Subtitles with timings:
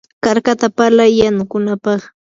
[0.23, 2.01] karkata palay yanukunapaq.